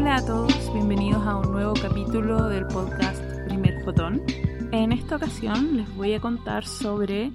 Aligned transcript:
Hola 0.00 0.14
a 0.14 0.24
todos, 0.24 0.72
bienvenidos 0.72 1.26
a 1.26 1.38
un 1.38 1.50
nuevo 1.50 1.74
capítulo 1.74 2.48
del 2.48 2.68
podcast 2.68 3.20
Primer 3.48 3.82
Fotón. 3.82 4.22
En 4.70 4.92
esta 4.92 5.16
ocasión 5.16 5.76
les 5.76 5.92
voy 5.96 6.14
a 6.14 6.20
contar 6.20 6.64
sobre 6.66 7.32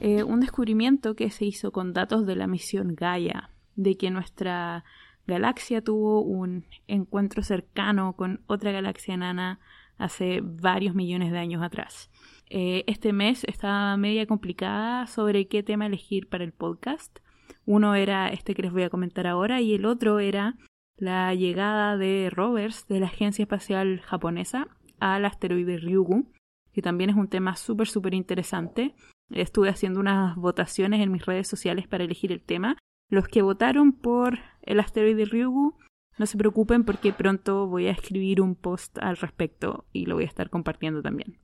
eh, 0.00 0.22
un 0.22 0.40
descubrimiento 0.40 1.14
que 1.14 1.28
se 1.28 1.44
hizo 1.44 1.70
con 1.70 1.92
datos 1.92 2.24
de 2.24 2.34
la 2.34 2.46
misión 2.46 2.94
Gaia, 2.94 3.50
de 3.76 3.98
que 3.98 4.10
nuestra 4.10 4.86
galaxia 5.26 5.84
tuvo 5.84 6.22
un 6.22 6.64
encuentro 6.86 7.42
cercano 7.42 8.14
con 8.14 8.40
otra 8.46 8.72
galaxia 8.72 9.12
enana 9.12 9.60
hace 9.98 10.40
varios 10.42 10.94
millones 10.94 11.30
de 11.30 11.38
años 11.38 11.62
atrás. 11.62 12.08
Eh, 12.48 12.84
este 12.86 13.12
mes 13.12 13.44
estaba 13.44 13.94
media 13.98 14.24
complicada 14.24 15.06
sobre 15.08 15.46
qué 15.46 15.62
tema 15.62 15.84
elegir 15.84 16.26
para 16.26 16.44
el 16.44 16.52
podcast. 16.52 17.18
Uno 17.66 17.94
era 17.94 18.30
este 18.30 18.54
que 18.54 18.62
les 18.62 18.72
voy 18.72 18.84
a 18.84 18.90
comentar 18.90 19.26
ahora 19.26 19.60
y 19.60 19.74
el 19.74 19.84
otro 19.84 20.20
era 20.20 20.56
la 20.98 21.34
llegada 21.34 21.96
de 21.96 22.28
rovers 22.30 22.86
de 22.88 23.00
la 23.00 23.06
Agencia 23.06 23.44
Espacial 23.44 24.00
Japonesa 24.00 24.68
al 25.00 25.24
asteroide 25.24 25.78
Ryugu, 25.78 26.30
que 26.72 26.82
también 26.82 27.10
es 27.10 27.16
un 27.16 27.28
tema 27.28 27.56
súper, 27.56 27.88
súper 27.88 28.14
interesante. 28.14 28.94
Estuve 29.30 29.68
haciendo 29.68 30.00
unas 30.00 30.36
votaciones 30.36 31.00
en 31.00 31.12
mis 31.12 31.24
redes 31.24 31.48
sociales 31.48 31.86
para 31.86 32.04
elegir 32.04 32.32
el 32.32 32.42
tema. 32.42 32.76
Los 33.10 33.28
que 33.28 33.42
votaron 33.42 33.92
por 33.92 34.38
el 34.62 34.80
asteroide 34.80 35.24
Ryugu, 35.24 35.76
no 36.18 36.26
se 36.26 36.36
preocupen 36.36 36.84
porque 36.84 37.12
pronto 37.12 37.68
voy 37.68 37.86
a 37.86 37.92
escribir 37.92 38.40
un 38.40 38.56
post 38.56 38.98
al 38.98 39.16
respecto 39.16 39.86
y 39.92 40.06
lo 40.06 40.16
voy 40.16 40.24
a 40.24 40.28
estar 40.28 40.50
compartiendo 40.50 41.00
también. 41.00 41.38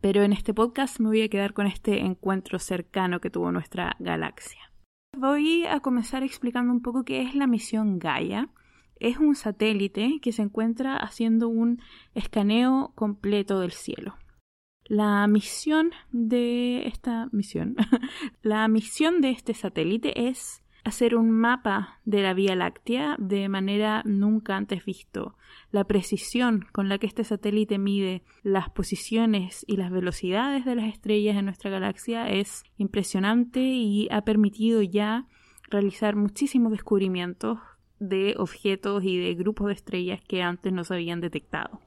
Pero 0.00 0.22
en 0.22 0.32
este 0.32 0.54
podcast 0.54 1.00
me 1.00 1.08
voy 1.08 1.22
a 1.22 1.28
quedar 1.28 1.54
con 1.54 1.66
este 1.66 2.00
encuentro 2.00 2.58
cercano 2.58 3.20
que 3.20 3.30
tuvo 3.30 3.50
nuestra 3.50 3.96
galaxia. 3.98 4.60
Voy 5.16 5.64
a 5.66 5.80
comenzar 5.80 6.22
explicando 6.22 6.72
un 6.72 6.82
poco 6.82 7.04
qué 7.04 7.22
es 7.22 7.34
la 7.34 7.46
misión 7.46 7.98
Gaia. 7.98 8.50
Es 9.00 9.18
un 9.18 9.34
satélite 9.34 10.18
que 10.20 10.32
se 10.32 10.42
encuentra 10.42 10.96
haciendo 10.96 11.48
un 11.48 11.80
escaneo 12.14 12.92
completo 12.94 13.60
del 13.60 13.72
cielo. 13.72 14.16
La 14.84 15.26
misión 15.26 15.90
de 16.12 16.86
esta 16.86 17.28
misión, 17.32 17.76
la 18.42 18.66
misión 18.68 19.20
de 19.20 19.30
este 19.30 19.52
satélite 19.52 20.28
es 20.28 20.62
hacer 20.84 21.14
un 21.14 21.30
mapa 21.30 22.00
de 22.04 22.22
la 22.22 22.32
Vía 22.32 22.56
Láctea 22.56 23.16
de 23.18 23.48
manera 23.48 24.02
nunca 24.06 24.56
antes 24.56 24.84
visto. 24.84 25.36
La 25.70 25.84
precisión 25.84 26.66
con 26.72 26.88
la 26.88 26.98
que 26.98 27.06
este 27.06 27.24
satélite 27.24 27.78
mide 27.78 28.22
las 28.42 28.70
posiciones 28.70 29.64
y 29.68 29.76
las 29.76 29.90
velocidades 29.90 30.64
de 30.64 30.74
las 30.74 30.86
estrellas 30.86 31.36
en 31.36 31.44
nuestra 31.44 31.70
galaxia 31.70 32.28
es 32.30 32.64
impresionante 32.78 33.60
y 33.60 34.08
ha 34.10 34.22
permitido 34.22 34.82
ya 34.82 35.26
realizar 35.70 36.16
muchísimos 36.16 36.72
descubrimientos 36.72 37.58
de 38.00 38.34
objetos 38.38 39.04
y 39.04 39.18
de 39.18 39.34
grupos 39.34 39.68
de 39.68 39.74
estrellas 39.74 40.20
que 40.26 40.42
antes 40.42 40.72
no 40.72 40.84
se 40.84 40.94
habían 40.94 41.20
detectado. 41.20 41.80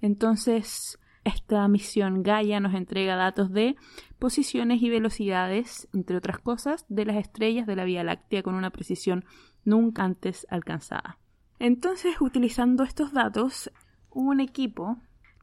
Entonces, 0.00 0.98
esta 1.24 1.66
misión 1.68 2.22
Gaia 2.22 2.60
nos 2.60 2.74
entrega 2.74 3.16
datos 3.16 3.50
de 3.50 3.76
posiciones 4.18 4.82
y 4.82 4.90
velocidades, 4.90 5.88
entre 5.94 6.16
otras 6.16 6.38
cosas, 6.38 6.84
de 6.88 7.06
las 7.06 7.16
estrellas 7.16 7.66
de 7.66 7.76
la 7.76 7.84
Vía 7.84 8.04
Láctea 8.04 8.42
con 8.42 8.54
una 8.54 8.70
precisión 8.70 9.24
nunca 9.64 10.04
antes 10.04 10.46
alcanzada. 10.50 11.18
Entonces, 11.58 12.20
utilizando 12.20 12.84
estos 12.84 13.12
datos, 13.12 13.70
un 14.10 14.40
equipo 14.40 14.98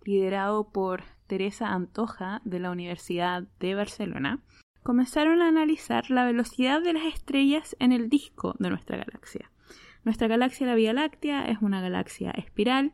liderado 0.06 0.72
por 0.72 1.04
Teresa 1.28 1.70
Antoja 1.70 2.42
de 2.46 2.60
la 2.60 2.72
Universidad 2.72 3.44
de 3.60 3.76
Barcelona 3.76 4.44
comenzaron 4.84 5.42
a 5.42 5.48
analizar 5.48 6.10
la 6.10 6.26
velocidad 6.26 6.82
de 6.82 6.94
las 6.94 7.06
estrellas 7.06 7.76
en 7.80 7.92
el 7.92 8.10
disco 8.10 8.56
de 8.60 8.70
nuestra 8.70 8.98
galaxia. 8.98 9.51
Nuestra 10.04 10.28
galaxia, 10.28 10.68
la 10.68 10.76
Vía 10.76 10.94
Láctea, 10.94 11.46
es 11.46 11.62
una 11.62 11.82
galaxia 11.82 12.32
espiral 12.32 12.94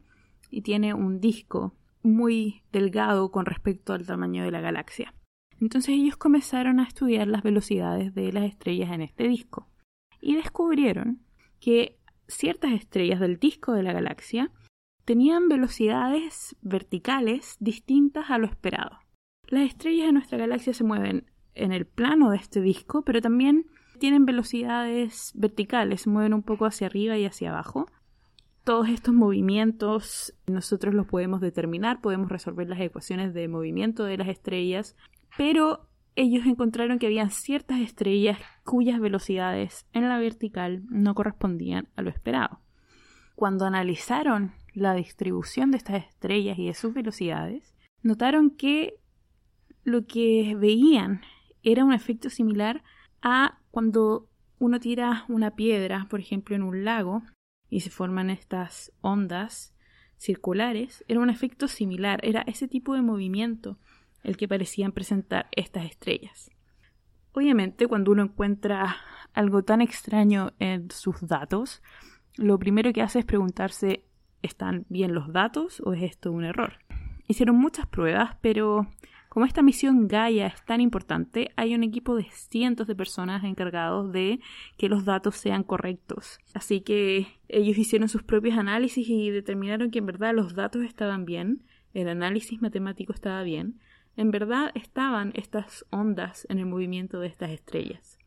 y 0.49 0.61
tiene 0.61 0.93
un 0.93 1.19
disco 1.19 1.73
muy 2.03 2.63
delgado 2.71 3.31
con 3.31 3.45
respecto 3.45 3.93
al 3.93 4.05
tamaño 4.05 4.43
de 4.43 4.51
la 4.51 4.61
galaxia. 4.61 5.13
Entonces 5.59 5.95
ellos 5.95 6.17
comenzaron 6.17 6.79
a 6.79 6.83
estudiar 6.83 7.27
las 7.27 7.43
velocidades 7.43 8.13
de 8.13 8.31
las 8.31 8.43
estrellas 8.43 8.91
en 8.91 9.01
este 9.01 9.27
disco 9.27 9.67
y 10.21 10.35
descubrieron 10.35 11.21
que 11.59 11.97
ciertas 12.27 12.73
estrellas 12.73 13.19
del 13.19 13.39
disco 13.39 13.73
de 13.73 13.83
la 13.83 13.93
galaxia 13.93 14.51
tenían 15.05 15.47
velocidades 15.47 16.55
verticales 16.61 17.55
distintas 17.59 18.29
a 18.29 18.37
lo 18.37 18.47
esperado. 18.47 18.99
Las 19.47 19.63
estrellas 19.63 20.07
de 20.07 20.13
nuestra 20.13 20.37
galaxia 20.37 20.73
se 20.73 20.83
mueven 20.83 21.31
en 21.53 21.71
el 21.71 21.87
plano 21.87 22.29
de 22.29 22.37
este 22.37 22.61
disco, 22.61 23.03
pero 23.03 23.21
también 23.21 23.65
tienen 23.97 24.25
velocidades 24.25 25.31
verticales, 25.35 26.01
se 26.01 26.09
mueven 26.09 26.33
un 26.33 26.43
poco 26.43 26.65
hacia 26.65 26.87
arriba 26.87 27.17
y 27.17 27.25
hacia 27.25 27.49
abajo, 27.49 27.87
todos 28.63 28.89
estos 28.89 29.13
movimientos 29.13 30.33
nosotros 30.45 30.93
los 30.93 31.07
podemos 31.07 31.39
determinar, 31.39 32.01
podemos 32.01 32.29
resolver 32.29 32.67
las 32.67 32.81
ecuaciones 32.81 33.33
de 33.33 33.47
movimiento 33.47 34.03
de 34.03 34.17
las 34.17 34.27
estrellas, 34.27 34.97
pero 35.37 35.87
ellos 36.17 36.45
encontraron 36.45 36.99
que 36.99 37.05
había 37.05 37.29
ciertas 37.29 37.79
estrellas 37.79 38.39
cuyas 38.65 38.99
velocidades 38.99 39.85
en 39.93 40.09
la 40.09 40.19
vertical 40.19 40.83
no 40.89 41.15
correspondían 41.15 41.87
a 41.95 42.01
lo 42.01 42.09
esperado. 42.09 42.59
Cuando 43.35 43.65
analizaron 43.65 44.51
la 44.73 44.95
distribución 44.95 45.71
de 45.71 45.77
estas 45.77 46.03
estrellas 46.03 46.59
y 46.59 46.65
de 46.67 46.73
sus 46.73 46.93
velocidades, 46.93 47.73
notaron 48.01 48.49
que 48.49 48.99
lo 49.83 50.07
que 50.07 50.55
veían 50.59 51.21
era 51.63 51.85
un 51.85 51.93
efecto 51.93 52.29
similar 52.29 52.83
a 53.21 53.59
cuando 53.77 54.27
uno 54.57 54.79
tira 54.79 55.23
una 55.27 55.51
piedra, 55.51 56.07
por 56.09 56.19
ejemplo, 56.19 56.55
en 56.55 56.63
un 56.63 56.83
lago, 56.83 57.21
y 57.69 57.81
se 57.81 57.91
forman 57.91 58.31
estas 58.31 58.91
ondas 59.01 59.75
circulares, 60.17 61.05
era 61.07 61.19
un 61.19 61.29
efecto 61.29 61.67
similar, 61.67 62.19
era 62.23 62.41
ese 62.47 62.67
tipo 62.67 62.95
de 62.95 63.03
movimiento 63.03 63.77
el 64.23 64.35
que 64.35 64.47
parecían 64.47 64.93
presentar 64.93 65.47
estas 65.51 65.85
estrellas. 65.85 66.49
Obviamente, 67.33 67.85
cuando 67.85 68.11
uno 68.11 68.23
encuentra 68.23 68.95
algo 69.33 69.61
tan 69.63 69.81
extraño 69.81 70.53
en 70.57 70.89
sus 70.89 71.27
datos, 71.27 71.83
lo 72.35 72.57
primero 72.57 72.91
que 72.93 73.03
hace 73.03 73.19
es 73.19 73.25
preguntarse, 73.25 74.05
¿están 74.41 74.87
bien 74.89 75.13
los 75.13 75.31
datos 75.31 75.83
o 75.85 75.93
es 75.93 76.01
esto 76.01 76.31
un 76.31 76.45
error? 76.45 76.79
Hicieron 77.27 77.57
muchas 77.57 77.85
pruebas, 77.85 78.37
pero 78.41 78.87
como 79.37 79.45
esta 79.45 79.61
misión 79.61 80.07
Gaia 80.07 80.47
es 80.47 80.65
tan 80.65 80.81
importante, 80.81 81.51
hay 81.57 81.75
un 81.75 81.83
equipo 81.83 82.15
de 82.15 82.25
cientos 82.31 82.87
de 82.87 82.95
personas 82.95 83.43
encargados 83.43 84.11
de 84.11 84.39
que 84.79 84.89
los 84.89 85.05
datos 85.05 85.35
sean 85.35 85.61
correctos. 85.61 86.39
Así 86.55 86.81
que 86.81 87.27
ellos 87.47 87.77
hicieron 87.77 88.09
sus 88.09 88.23
propios 88.23 88.57
análisis 88.57 89.07
y 89.07 89.29
determinaron 89.29 89.91
que 89.91 89.99
en 89.99 90.07
verdad 90.07 90.33
los 90.33 90.55
datos 90.55 90.81
estaban 90.81 91.25
bien, 91.25 91.61
el 91.93 92.09
análisis 92.09 92.63
matemático 92.63 93.13
estaba 93.13 93.43
bien, 93.43 93.79
en 94.15 94.31
verdad 94.31 94.71
estaban 94.73 95.33
estas 95.35 95.85
ondas 95.91 96.47
en 96.49 96.57
el 96.57 96.65
movimiento 96.65 97.19
de 97.19 97.27
estas 97.27 97.51
estrellas. 97.51 98.17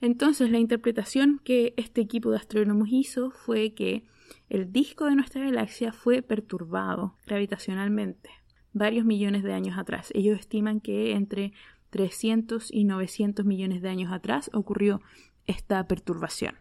Entonces 0.00 0.50
la 0.50 0.58
interpretación 0.58 1.40
que 1.44 1.74
este 1.76 2.00
equipo 2.00 2.32
de 2.32 2.38
astrónomos 2.38 2.88
hizo 2.90 3.30
fue 3.30 3.72
que 3.72 4.04
el 4.48 4.72
disco 4.72 5.04
de 5.04 5.14
nuestra 5.14 5.44
galaxia 5.44 5.92
fue 5.92 6.22
perturbado 6.22 7.14
gravitacionalmente 7.24 8.39
varios 8.72 9.04
millones 9.04 9.42
de 9.42 9.52
años 9.52 9.78
atrás. 9.78 10.10
Ellos 10.14 10.38
estiman 10.38 10.80
que 10.80 11.12
entre 11.12 11.52
300 11.90 12.72
y 12.72 12.84
900 12.84 13.44
millones 13.44 13.82
de 13.82 13.88
años 13.88 14.12
atrás 14.12 14.50
ocurrió 14.52 15.00
esta 15.46 15.86
perturbación. 15.86 16.56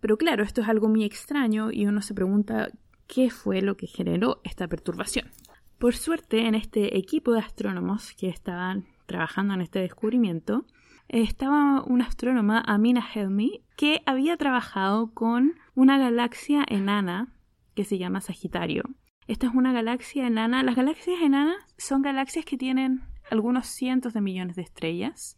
Pero 0.00 0.18
claro, 0.18 0.42
esto 0.42 0.60
es 0.60 0.68
algo 0.68 0.88
muy 0.88 1.04
extraño 1.04 1.70
y 1.70 1.86
uno 1.86 2.02
se 2.02 2.14
pregunta 2.14 2.70
qué 3.06 3.30
fue 3.30 3.62
lo 3.62 3.76
que 3.76 3.86
generó 3.86 4.40
esta 4.44 4.68
perturbación. 4.68 5.30
Por 5.78 5.94
suerte, 5.94 6.46
en 6.46 6.54
este 6.54 6.98
equipo 6.98 7.32
de 7.32 7.40
astrónomos 7.40 8.12
que 8.12 8.28
estaban 8.28 8.86
trabajando 9.06 9.54
en 9.54 9.60
este 9.60 9.80
descubrimiento, 9.80 10.66
estaba 11.08 11.82
una 11.84 12.06
astrónoma, 12.06 12.62
Amina 12.66 13.04
Helmi, 13.14 13.62
que 13.76 14.02
había 14.06 14.36
trabajado 14.36 15.12
con 15.12 15.54
una 15.74 15.98
galaxia 15.98 16.64
enana 16.66 17.28
que 17.74 17.84
se 17.84 17.98
llama 17.98 18.20
Sagitario 18.20 18.84
esta 19.26 19.46
es 19.46 19.54
una 19.54 19.72
galaxia 19.72 20.26
enana. 20.26 20.62
Las 20.62 20.76
galaxias 20.76 21.20
enanas 21.22 21.56
son 21.78 22.02
galaxias 22.02 22.44
que 22.44 22.58
tienen 22.58 23.02
algunos 23.30 23.66
cientos 23.66 24.12
de 24.12 24.20
millones 24.20 24.56
de 24.56 24.62
estrellas. 24.62 25.36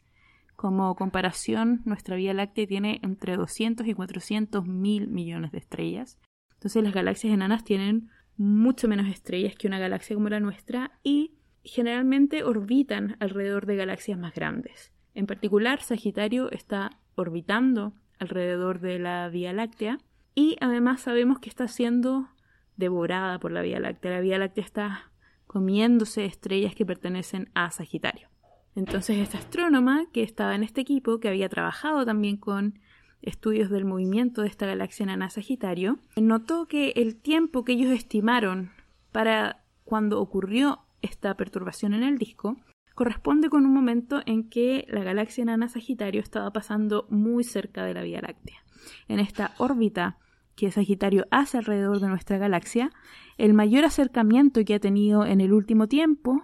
Como 0.57 0.95
comparación, 0.97 1.83
nuestra 1.85 2.17
Vía 2.17 2.35
Láctea 2.35 2.67
tiene 2.67 2.99
entre 3.03 3.37
200 3.37 3.87
y 3.87 3.95
400 3.95 4.67
mil 4.67 5.09
millones 5.09 5.53
de 5.53 5.59
estrellas. 5.59 6.19
Entonces 6.55 6.83
las 6.83 6.95
galaxias 6.95 7.33
enanas 7.33 7.63
tienen 7.63 8.11
mucho 8.37 8.89
menos 8.89 9.07
estrellas 9.07 9.55
que 9.55 9.69
una 9.69 9.79
galaxia 9.79 10.17
como 10.17 10.29
la 10.29 10.41
nuestra 10.41 10.99
y 11.03 11.35
generalmente 11.63 12.43
orbitan 12.43 13.17
alrededor 13.21 13.67
de 13.67 13.77
galaxias 13.77 14.19
más 14.19 14.35
grandes. 14.35 14.93
En 15.15 15.27
particular, 15.27 15.81
Sagitario 15.81 16.51
está 16.51 16.91
orbitando 17.15 17.95
alrededor 18.19 18.81
de 18.81 18.99
la 18.99 19.29
Vía 19.29 19.53
Láctea 19.53 19.99
y 20.35 20.57
además 20.61 21.01
sabemos 21.01 21.39
que 21.39 21.49
está 21.49 21.69
siendo 21.69 22.29
devorada 22.77 23.39
por 23.39 23.53
la 23.53 23.63
Vía 23.63 23.81
Láctea. 23.81 24.13
La 24.13 24.21
Vía 24.21 24.39
Láctea 24.39 24.65
está 24.65 25.11
comiéndose 25.47 26.25
estrellas 26.25 26.75
que 26.75 26.87
pertenecen 26.87 27.51
a 27.55 27.71
Sagitario. 27.71 28.29
Entonces 28.75 29.19
esta 29.19 29.39
astrónoma 29.39 30.07
que 30.13 30.23
estaba 30.23 30.55
en 30.55 30.63
este 30.63 30.83
equipo, 30.83 31.19
que 31.19 31.29
había 31.29 31.49
trabajado 31.49 32.05
también 32.05 32.37
con 32.37 32.79
estudios 33.23 33.71
del 33.71 33.87
movimiento 33.87 34.43
de 34.43 34.49
esta 34.49 34.67
galaxia 34.67 35.05
enana 35.05 35.31
Sagitario, 35.31 35.99
notó 36.17 36.67
que 36.67 36.91
el 36.97 37.17
tiempo 37.17 37.65
que 37.65 37.73
ellos 37.73 37.91
estimaron 37.91 38.71
para 39.13 39.65
cuando 39.85 40.21
ocurrió 40.21 40.81
esta 41.01 41.35
perturbación 41.37 41.95
en 41.95 42.03
el 42.03 42.19
disco 42.19 42.57
corresponde 42.95 43.49
con 43.51 43.65
un 43.67 43.75
momento 43.75 44.23
en 44.27 44.49
que 44.49 44.87
la 44.89 45.05
galaxia 45.05 45.43
enana 45.43 45.69
Sagitario 45.69 46.21
estaba 46.21 46.51
pasando 46.53 47.07
muy 47.11 47.45
cerca 47.45 47.85
de 47.85 47.95
la 47.95 48.03
Vía 48.03 48.21
Láctea. 48.21 48.65
En 49.09 49.21
esta 49.21 49.55
órbita 49.59 50.19
que 50.57 50.73
Sagitario 50.73 51.27
hace 51.31 51.59
alrededor 51.59 52.01
de 52.01 52.09
nuestra 52.09 52.39
galaxia, 52.39 52.91
el 53.39 53.55
mayor 53.55 53.85
acercamiento 53.85 54.65
que 54.65 54.75
ha 54.75 54.81
tenido 54.81 55.25
en 55.25 55.41
el 55.41 55.53
último 55.53 55.87
tiempo 55.87 56.43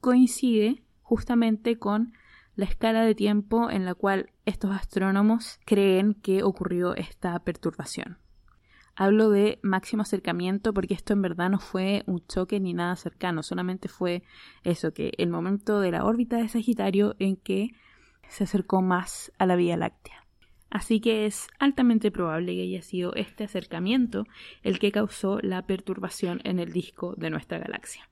coincide 0.00 0.82
justamente 1.02 1.78
con 1.78 2.14
la 2.54 2.64
escala 2.64 3.04
de 3.04 3.14
tiempo 3.14 3.70
en 3.70 3.84
la 3.84 3.94
cual 3.94 4.30
estos 4.46 4.70
astrónomos 4.70 5.58
creen 5.64 6.14
que 6.14 6.42
ocurrió 6.42 6.94
esta 6.94 7.38
perturbación. 7.40 8.18
Hablo 8.94 9.30
de 9.30 9.58
máximo 9.62 10.02
acercamiento 10.02 10.74
porque 10.74 10.94
esto 10.94 11.14
en 11.14 11.22
verdad 11.22 11.48
no 11.48 11.58
fue 11.58 12.04
un 12.06 12.24
choque 12.26 12.60
ni 12.60 12.74
nada 12.74 12.94
cercano, 12.96 13.42
solamente 13.42 13.88
fue 13.88 14.22
eso, 14.64 14.92
que 14.92 15.12
el 15.16 15.30
momento 15.30 15.80
de 15.80 15.90
la 15.90 16.04
órbita 16.04 16.36
de 16.36 16.48
Sagitario 16.48 17.16
en 17.18 17.36
que 17.36 17.70
se 18.28 18.44
acercó 18.44 18.82
más 18.82 19.32
a 19.38 19.46
la 19.46 19.56
Vía 19.56 19.76
Láctea. 19.76 20.21
Así 20.72 21.00
que 21.00 21.26
es 21.26 21.48
altamente 21.58 22.10
probable 22.10 22.54
que 22.54 22.62
haya 22.62 22.80
sido 22.80 23.14
este 23.14 23.44
acercamiento 23.44 24.26
el 24.62 24.78
que 24.78 24.90
causó 24.90 25.38
la 25.42 25.66
perturbación 25.66 26.40
en 26.44 26.58
el 26.58 26.72
disco 26.72 27.14
de 27.18 27.28
nuestra 27.28 27.58
galaxia. 27.58 28.08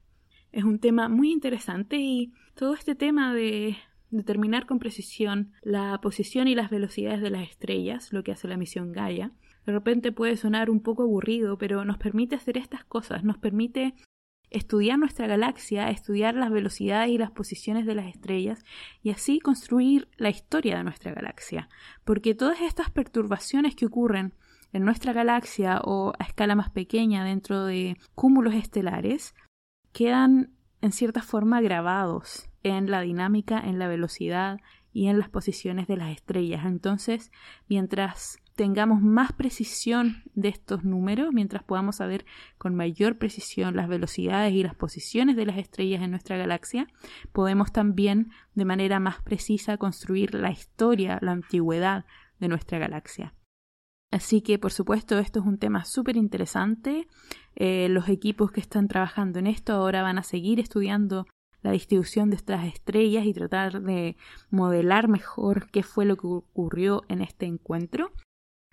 Es 0.53 0.65
un 0.65 0.79
tema 0.79 1.09
muy 1.09 1.33
interesante 1.33 1.97
y 1.97 2.35
todo 2.55 2.75
este 2.75 2.95
tema 2.95 3.33
de 3.33 3.79
determinar 4.11 4.67
con 4.67 4.79
precisión 4.79 5.53
la 5.63 5.99
posición 6.03 6.49
y 6.49 6.55
las 6.55 6.69
velocidades 6.69 7.23
de 7.23 7.31
las 7.31 7.49
estrellas, 7.49 8.13
lo 8.13 8.23
que 8.23 8.33
hace 8.33 8.47
la 8.47 8.59
misión 8.59 8.93
Gaia, 8.93 9.33
de 9.65 9.73
repente 9.73 10.13
puede 10.13 10.37
sonar 10.37 10.69
un 10.69 10.83
poco 10.83 11.05
aburrido, 11.05 11.57
pero 11.57 11.87
nos 11.87 11.97
permite 11.97 12.37
hacer 12.37 12.59
estas 12.59 12.85
cosas, 12.85 13.25
nos 13.25 13.39
permite 13.39 13.95
estudiar 14.51 14.99
nuestra 14.99 15.27
galaxia, 15.27 15.91
estudiar 15.91 16.35
las 16.35 16.51
velocidades 16.51 17.11
y 17.11 17.19
las 17.19 17.31
posiciones 17.31 17.87
de 17.87 17.95
las 17.95 18.07
estrellas 18.07 18.65
y 19.03 19.11
así 19.11 19.39
construir 19.39 20.09
la 20.17 20.31
historia 20.31 20.77
de 20.77 20.85
nuestra 20.85 21.13
galaxia. 21.13 21.69
Porque 22.05 22.35
todas 22.35 22.61
estas 22.61 22.91
perturbaciones 22.91 23.77
que 23.77 23.87
ocurren 23.87 24.35
en 24.73 24.85
nuestra 24.85 25.13
galaxia 25.13 25.81
o 25.83 26.13
a 26.19 26.25
escala 26.25 26.55
más 26.55 26.71
pequeña 26.71 27.25
dentro 27.25 27.65
de 27.65 27.97
cúmulos 28.15 28.55
estelares 28.55 29.35
quedan 29.93 30.53
en 30.81 30.93
cierta 30.93 31.23
forma 31.23 31.61
grabados 31.61 32.49
en 32.63 32.91
la 32.91 33.01
dinámica, 33.01 33.59
en 33.59 33.79
la 33.79 33.89
velocidad 33.89 34.61
y 34.93 35.07
en 35.07 35.19
las 35.19 35.29
posiciones 35.29 35.87
de 35.87 35.97
las 35.97 36.11
estrellas. 36.11 36.65
Entonces, 36.67 37.31
mientras 37.69 38.39
tengamos 38.61 39.01
más 39.01 39.33
precisión 39.33 40.23
de 40.35 40.51
estos 40.51 40.85
números, 40.85 41.33
mientras 41.33 41.63
podamos 41.63 41.97
saber 41.97 42.27
con 42.59 42.75
mayor 42.75 43.17
precisión 43.17 43.75
las 43.75 43.89
velocidades 43.89 44.53
y 44.53 44.63
las 44.63 44.75
posiciones 44.75 45.35
de 45.37 45.47
las 45.47 45.57
estrellas 45.57 46.03
en 46.03 46.11
nuestra 46.11 46.37
galaxia, 46.37 46.87
podemos 47.33 47.73
también 47.73 48.33
de 48.55 48.67
manera 48.67 49.01
más 49.01 49.23
precisa 49.23 49.79
construir 49.79 50.35
la 50.35 50.51
historia, 50.51 51.19
la 51.23 51.33
antigüedad 51.33 52.05
de 52.39 52.49
nuestra 52.49 52.79
galaxia. 52.79 53.33
Así 54.11 54.43
que, 54.43 54.59
por 54.59 54.73
supuesto, 54.73 55.19
esto 55.19 55.41
es 55.41 55.47
un 55.47 55.57
tema 55.57 55.87
súper 55.87 56.19
interesante. 56.19 57.09
Eh, 57.57 57.89
los 57.89 58.11
equipos 58.11 58.53
que 58.53 58.61
están 58.61 58.89
trabajando 58.89 59.39
en 59.39 59.47
esto 59.47 59.73
ahora 59.73 60.03
van 60.03 60.19
a 60.19 60.23
seguir 60.23 60.61
estudiando 60.61 61.25
la 61.63 61.71
distribución 61.71 62.29
de 62.29 62.37
estas 62.37 62.67
estrellas 62.67 63.25
y 63.25 63.33
tratar 63.33 63.81
de 63.81 64.19
modelar 64.51 65.09
mejor 65.09 65.71
qué 65.71 65.83
fue 65.83 66.05
lo 66.05 66.19
que 66.19 66.27
ocurrió 66.27 67.05
en 67.09 67.23
este 67.23 67.47
encuentro. 67.47 68.13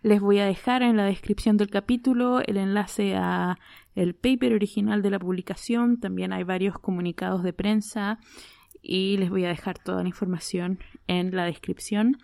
Les 0.04 0.22
voy 0.22 0.38
a 0.40 0.46
dejar 0.46 0.84
en 0.84 0.96
la 0.96 1.06
descripción 1.06 1.58
del 1.58 1.72
capítulo 1.72 2.40
el 2.42 2.58
enlace 2.58 3.16
a 3.16 3.58
el 3.96 4.14
paper 4.14 4.54
original 4.54 5.02
de 5.02 5.10
la 5.10 5.18
publicación, 5.18 6.00
también 6.00 6.34
hay 6.34 6.44
varios 6.44 6.78
comunicados 6.78 7.42
de 7.42 7.52
prensa 7.52 8.20
y 8.82 9.18
les 9.18 9.32
voy 9.32 9.46
a 9.46 9.50
dejar 9.50 9.80
toda 9.80 10.04
la 10.04 10.08
información 10.08 10.78
en 11.08 11.36
la 11.36 11.46
descripción. 11.46 12.18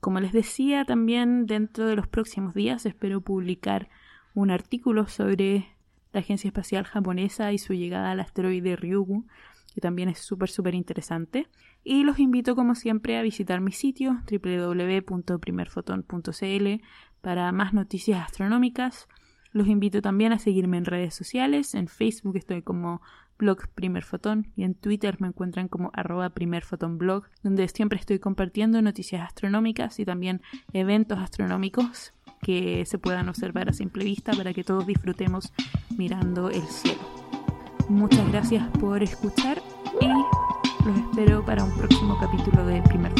Como 0.00 0.18
les 0.18 0.32
decía, 0.32 0.86
también 0.86 1.44
dentro 1.44 1.86
de 1.86 1.94
los 1.94 2.08
próximos 2.08 2.54
días 2.54 2.86
espero 2.86 3.20
publicar 3.20 3.90
un 4.34 4.50
artículo 4.50 5.06
sobre 5.06 5.68
la 6.12 6.20
Agencia 6.20 6.48
Espacial 6.48 6.84
Japonesa 6.84 7.52
y 7.52 7.58
su 7.58 7.74
llegada 7.74 8.12
al 8.12 8.20
asteroide 8.20 8.76
Ryugu, 8.76 9.26
que 9.74 9.82
también 9.82 10.08
es 10.08 10.20
súper, 10.20 10.48
súper 10.48 10.74
interesante. 10.74 11.48
Y 11.84 12.02
los 12.02 12.18
invito, 12.18 12.56
como 12.56 12.74
siempre, 12.74 13.18
a 13.18 13.22
visitar 13.22 13.60
mi 13.60 13.72
sitio 13.72 14.22
www.primerfoton.cl 14.30 16.82
para 17.20 17.52
más 17.52 17.72
noticias 17.72 18.20
astronómicas. 18.22 19.08
Los 19.52 19.68
invito 19.68 20.00
también 20.00 20.32
a 20.32 20.38
seguirme 20.38 20.78
en 20.78 20.84
redes 20.84 21.14
sociales. 21.14 21.74
En 21.74 21.88
Facebook 21.88 22.36
estoy 22.36 22.62
como 22.62 23.02
blog 23.40 23.68
Primer 23.74 24.04
Fotón 24.04 24.52
y 24.54 24.64
en 24.64 24.74
Twitter 24.74 25.16
me 25.18 25.28
encuentran 25.28 25.68
como 25.68 25.90
arroba 25.94 26.30
Primer 26.30 26.64
Blog, 26.80 27.24
donde 27.42 27.66
siempre 27.68 27.98
estoy 27.98 28.18
compartiendo 28.18 28.80
noticias 28.82 29.22
astronómicas 29.22 29.98
y 29.98 30.04
también 30.04 30.42
eventos 30.72 31.18
astronómicos 31.18 32.12
que 32.42 32.84
se 32.86 32.98
puedan 32.98 33.28
observar 33.28 33.68
a 33.68 33.72
simple 33.72 34.04
vista 34.04 34.32
para 34.32 34.52
que 34.52 34.64
todos 34.64 34.86
disfrutemos 34.86 35.52
mirando 35.96 36.50
el 36.50 36.62
cielo. 36.62 37.00
Muchas 37.88 38.30
gracias 38.30 38.68
por 38.78 39.02
escuchar 39.02 39.60
y 40.00 40.06
los 40.86 40.98
espero 40.98 41.44
para 41.44 41.64
un 41.64 41.76
próximo 41.76 42.16
capítulo 42.20 42.64
de 42.66 42.80
Primer 42.82 43.10
Fotón. 43.10 43.19